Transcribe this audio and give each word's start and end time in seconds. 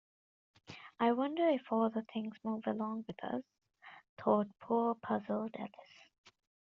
‘I 0.99 1.11
wonder 1.11 1.47
if 1.49 1.71
all 1.71 1.91
the 1.91 2.01
things 2.01 2.35
move 2.43 2.65
along 2.65 3.03
with 3.05 3.23
us?’ 3.23 3.43
thought 4.17 4.47
poor 4.59 4.95
puzzled 4.95 5.53
Alice. 5.55 6.09